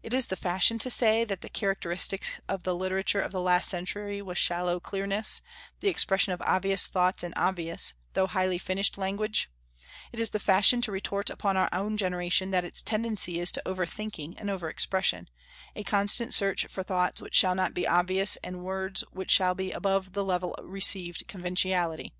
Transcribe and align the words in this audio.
It 0.00 0.14
is 0.14 0.28
the 0.28 0.36
fashion 0.36 0.78
to 0.78 0.88
say 0.90 1.24
that 1.24 1.40
the 1.40 1.48
characteristic 1.48 2.38
of 2.48 2.62
the 2.62 2.72
literature 2.72 3.20
of 3.20 3.32
the 3.32 3.40
last 3.40 3.68
century 3.68 4.22
was 4.22 4.38
shallow 4.38 4.78
clearness, 4.78 5.42
the 5.80 5.88
expression 5.88 6.32
of 6.32 6.40
obvious 6.42 6.86
thoughts 6.86 7.24
in 7.24 7.34
obvious, 7.34 7.92
though 8.12 8.28
highly 8.28 8.58
finished 8.58 8.96
language; 8.96 9.50
it 10.12 10.20
is 10.20 10.30
the 10.30 10.38
fashion 10.38 10.80
to 10.82 10.92
retort 10.92 11.30
upon 11.30 11.56
our 11.56 11.68
own 11.72 11.96
generation 11.96 12.52
that 12.52 12.64
its 12.64 12.80
tendency 12.80 13.40
is 13.40 13.50
to 13.50 13.62
over 13.68 13.84
thinking 13.86 14.38
and 14.38 14.50
over 14.50 14.68
expression, 14.70 15.28
a 15.74 15.82
constant 15.82 16.32
search 16.32 16.66
for 16.66 16.84
thoughts 16.84 17.20
which 17.20 17.34
shall 17.34 17.56
not 17.56 17.76
he 17.76 17.84
obvious 17.88 18.36
and 18.44 18.62
words 18.62 19.02
which 19.10 19.32
shall 19.32 19.56
be 19.56 19.72
above 19.72 20.12
the 20.12 20.22
level 20.22 20.54
of 20.54 20.68
received 20.70 21.26
conventionality. 21.26 22.12